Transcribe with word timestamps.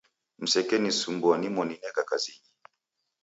Msekensumbua 0.39 1.35
nimoni 1.37 1.75
neka 1.83 2.01
kazinyi. 2.09 2.49